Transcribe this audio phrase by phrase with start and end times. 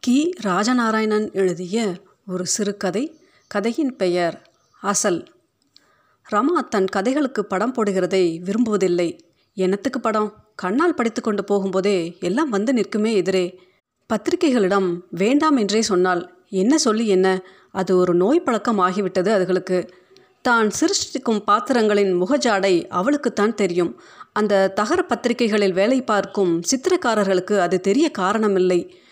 [0.00, 0.30] கி.
[0.42, 1.92] ராஜநாராயணன் எழுதிய
[2.26, 5.26] ஒரு சிறுகதை கதையின் பெயர் அசல்.
[6.32, 9.18] ரமா தன் கதைகளுக்கு படம் போடுகிறதை விரும்புவதில்லை.
[9.54, 10.34] என்னத்துக்கு படம்?
[10.54, 13.60] கண்ணால் படித்து கொண்டு போகும்போதே எல்லாம் வந்து நிற்குமே எதிரே.
[14.08, 17.44] பத்திரிகைகளிடம் வேண்டாம் என்றே சொன்னால் என்ன சொல்லி என்ன?
[17.72, 19.90] அது ஒரு நோய் பழக்கம் ஆகிவிட்டது அதுகளுக்கு.
[20.42, 24.00] தான் சிருஷ்டிக்கும் பாத்திரங்களின் முகஜாடை அவளுக்குத்தான் தெரியும்.
[24.32, 29.06] அந்த தகர பத்திரிகைகளில் வேலை பார்க்கும் சித்திரக்காரர்களுக்கு அது தெரிய காரணமில்லை.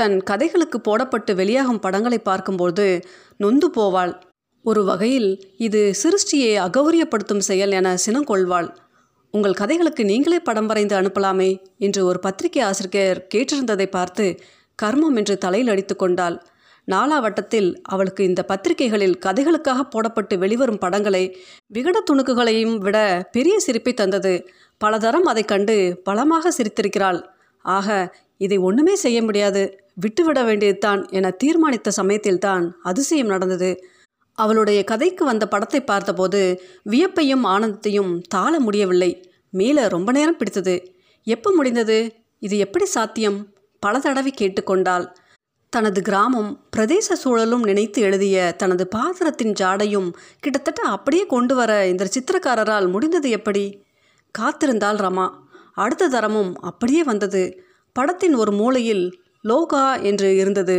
[0.00, 2.84] தன் கதைகளுக்கு போடப்பட்டு வெளியாகும் படங்களை பார்க்கும்போது
[3.36, 4.12] நொந்து போவாள்.
[4.64, 8.68] ஒரு வகையில் இது சிருஷ்டியை அகௌரியப்படுத்தும் செயல் என சினங்கொள்வாள்.
[9.34, 14.24] உங்கள் கதைகளுக்கு நீங்களே படம் வரைந்து அனுப்பலாமே என்று ஒரு பத்திரிகை ஆசிரியர் கேட்டிருந்ததை பார்த்து
[14.78, 16.36] கர்மம் என்று தலையில் அடித்து கொண்டாள்.
[16.88, 21.24] நாலாவட்டத்தில் அவளுக்கு இந்த பத்திரிகைகளில் கதைகளுக்காக போடப்பட்டு வெளிவரும் படங்களை
[21.74, 22.98] விகட துணுக்குகளையும் விட
[23.32, 24.34] பெரிய சிரிப்பை தந்தது.
[24.80, 27.20] பலதரம் அதை கண்டு பலமாக சிரித்திருக்கிறாள்.
[27.64, 27.88] ஆக
[28.36, 29.62] இதை ஒன்றுமே செய்ய முடியாது.
[30.00, 33.70] விட்டுவிட வேண்டியதுதான் என தீர்மானித்த சமயத்தில்தான் அதிசயம் நடந்தது.
[34.38, 39.10] அவளுடைய கதைக்கு வந்த படத்தை பார்த்தபோது வியப்பையும் ஆனந்தத்தையும் தாள முடியவில்லை.
[39.50, 40.76] மேலே ரொம்ப நேரம் பிடித்தது.
[41.26, 42.12] எப்போ முடிந்தது?
[42.38, 43.38] இது எப்படி சாத்தியம்?
[43.80, 45.06] பல தடவை கேட்டுக்கொண்டாள்
[45.72, 50.08] தனது கிராமம் பிரதேச சூழலும் நினைத்து எழுதிய தனது பாத்திரத்தின் ஜாடையும்
[50.40, 53.64] கிட்டத்தட்ட அப்படியே கொண்டு வர இந்த சித்திரக்காரரால் முடிந்தது எப்படி?
[54.38, 55.26] காத்திருந்தாள் ரமா.
[55.74, 57.42] அடுத்த தரமும் அப்படியே வந்தது.
[57.92, 59.04] படத்தின் ஒரு மூலையில்
[59.48, 60.76] லோகா என்று இருந்தது.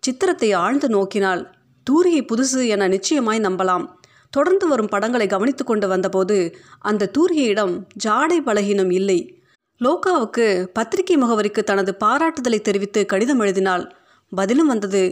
[0.00, 1.42] சித்திரத்தை ஆழ்ந்து நோக்கினால்
[1.86, 3.86] தூரிகை புதுசு என நிச்சயமாய் நம்பலாம்.
[4.30, 6.36] தொடர்ந்து வரும் படங்களை கவனித்து கொண்டு வந்தபோது
[6.78, 9.18] அந்த தூரிகையிடம் ஜாடை பலகீனம் இல்லை.
[9.80, 13.84] லோகாவுக்கு பத்திரிகை முகவரிக்கு தனது பாராட்டுதலை தெரிவித்து கடிதம் எழுதினாள்.
[14.32, 15.02] பதிலும் வந்தது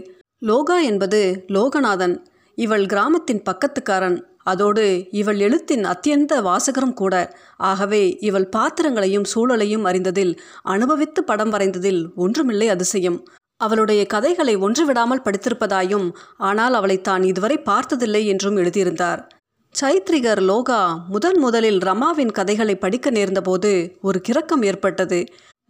[0.42, 2.16] லோகா என்பது லோகநாதன்.
[2.58, 4.18] இவள் கிராமத்தின் பக்கத்துக்காரன்.
[4.42, 7.14] அதோடு இவள் எழுத்தின் அத்தியந்த வாசகரும் கூட.
[7.56, 13.18] ஆகவே இவள் பாத்திரங்களையும் சூழலையும் அறிந்ததில் அனுபவித்து படம் வரைந்ததில் ஒன்றுமில்லை அதிசயம்.
[13.56, 19.20] அவளுடைய கதைகளை ஒன்றுவிடாமல் படித்திருப்பதாயும் ஆனால் அவளை தான் இதுவரை பார்த்ததில்லை என்றும் எழுதியிருந்தார்.
[19.74, 25.20] சைத்ரிகர் லோகா முதன் முதலில் ரமாவின் கதைகளை படிக்க நேர்ந்தபோது ஒரு கிறக்கம் ஏற்பட்டது.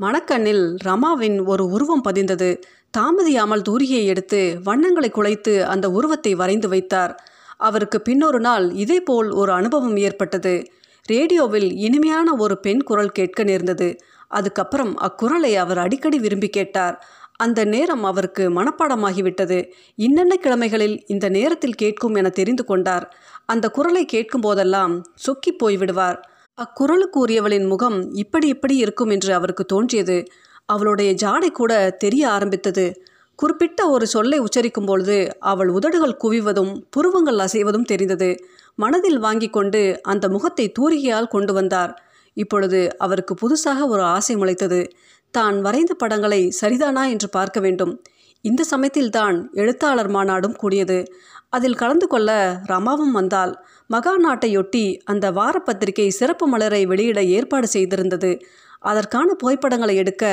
[0.02, 2.60] மணக்கண்ணில் ரமாவின் ஒரு உருவம் பதிந்தது.
[2.98, 7.24] தாமதியாமல் தூரியை எடுத்து வண்ணங்களை குலைத்து அந்த உருவத்தை வரைந்து வைத்தார்.
[7.56, 10.64] அவருக்கு பின்னொரு நாள் இதேபோல் ஒரு அனுபவம் ஏற்பட்டது.
[11.04, 13.96] ரேடியோவில் இனிமையான ஒரு பெண் குரல் கேட்க நேர்ந்தது.
[14.28, 17.06] அதுக்கப்புறம் அக்குரலை அவர் அடிக்கடி விரும்பி கேட்டார்.
[17.36, 19.70] அந்த நேரம் அவருக்கு மனப்பாடமாகிவிட்டது.
[19.96, 23.16] இன்னென்ன கிழமைகளில் இந்த நேரத்தில் கேட்கும் என தெரிந்து கொண்டார்.
[23.46, 26.18] அந்த குரலை கேட்கும் போதெல்லாம் சொக்கி போய்விடுவார்.
[26.58, 30.16] அக்குரலுக்கு உரியவளின் முகம் இப்படி இப்படி இருக்கும் என்று அவருக்கு தோன்றியது.
[30.66, 32.86] அவளுடைய ஜாடை கூட தெரிய ஆரம்பித்தது.
[33.34, 38.30] குறிப்பிட்ட ஒரு சொல்லை உச்சரிக்கும் பொழுது அவள் உதடுகள் குவிவதும் புருவங்கள் அசைவதும் தெரிந்தது.
[38.74, 41.92] மனதில் வாங்கி கொண்டு அந்த முகத்தை தூரிகையால் கொண்டு வந்தார்.
[42.36, 44.80] இப்பொழுது அவருக்கு புதுசாக ஒரு ஆசை முளைத்தது.
[45.30, 48.02] தான் வரைந்த படங்களை சரிதானா என்று பார்க்க வேண்டும்.
[48.44, 50.98] இந்த சமயத்தில்தான் எழுத்தாளர் மாநாடும் கூடியது.
[51.52, 52.30] அதில் கலந்து கொள்ள
[52.68, 53.52] ரமாவும் வந்தால்
[53.86, 58.40] மகா நாட்டையொட்டி அந்த வாரப்பத்திரிகை சிறப்பு மலரை வெளியிட ஏற்பாடு செய்திருந்தது.
[58.80, 60.24] அதற்கான புகைப்படங்களை எடுக்க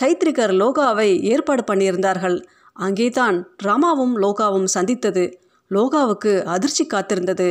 [0.00, 2.38] சைத்ரிகர் லோகாவை ஏற்பாடு பண்ணியிருந்தார்கள்.
[2.76, 5.24] அங்கேதான் ராமாவும் லோகாவும் சந்தித்தது.
[5.70, 7.48] லோகாவுக்கு அதிர்ச்சி காத்திருந்தது.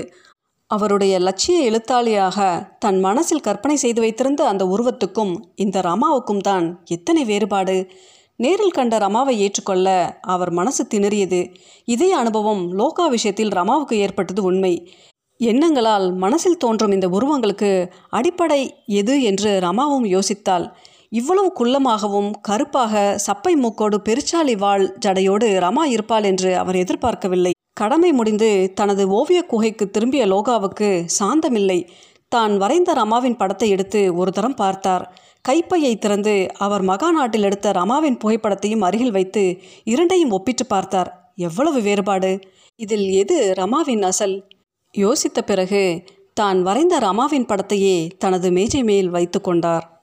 [0.68, 7.78] அவருடைய லட்சிய எழுத்தாளியாக தன் மனசில் கற்பனை செய்து வைத்திருந்த அந்த உருவத்துக்கும் இந்த ராமாவுக்கும் தான் எத்தனை வேறுபாடு?
[8.40, 9.88] நேரில் கண்ட ரமாவை ஏற்றுக்கொள்ள
[10.22, 11.40] அவர் மனசு திணறியது.
[11.86, 14.74] இதே அனுபவம் லோகா விஷயத்தில் ரமாவுக்கு ஏற்பட்டது உண்மை.
[15.40, 17.72] எண்ணங்களால் மனசில் தோன்றும் இந்த உருவங்களுக்கு
[18.10, 20.66] அடிப்படை எது என்று ரமாவும் யோசித்தாள்.
[21.10, 27.52] இவ்வளவு குள்ளமாகவும் கருப்பாக சப்பை மூக்கோடு பெருச்சாலி வாழ் ஜடையோடு ரமா இருப்பாள் என்று அவர் எதிர்பார்க்கவில்லை.
[27.74, 30.90] கடமை முடிந்து தனது ஓவிய குகைக்கு திரும்பிய லோகாவுக்கு
[31.20, 31.80] சாந்தமில்லை.
[32.28, 35.06] தான் வரைந்த ரமாவின் படத்தை எடுத்து ஒரு தரம் பார்த்தார்.
[35.42, 41.32] கைப்பையை திறந்து அவர் மகா நாட்டில் எடுத்த ரமாவின் புகைப்படத்தையும் அருகில் வைத்து இரண்டையும் ஒப்பிட்டு பார்த்தார்.
[41.36, 42.40] எவ்வளவு வேறுபாடு?
[42.76, 44.48] இதில் எது ரமாவின் அசல்?
[44.98, 49.99] யோசித்த பிறகு தான் வரைந்த ரமாவின் படத்தையே தனது மேஜை மேல் வைத்து கொண்டார்.